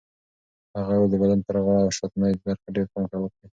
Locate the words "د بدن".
1.11-1.39